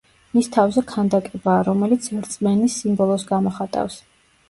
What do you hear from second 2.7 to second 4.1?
სიმბოლოს გამოხატავს.